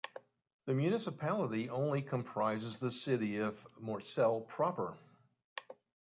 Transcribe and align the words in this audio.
The 0.65 0.73
municipality 0.73 1.69
only 1.69 2.01
comprises 2.01 2.79
the 2.79 2.89
city 2.89 3.37
of 3.37 3.53
Mortsel 3.79 4.41
proper. 4.49 4.97